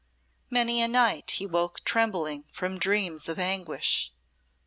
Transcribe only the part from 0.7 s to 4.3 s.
a night he woke trembling from dreams of anguish.